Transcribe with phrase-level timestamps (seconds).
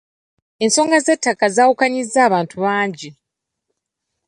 [0.63, 3.09] Ensonga z'ettaka zaawukanyizza abantu bangi.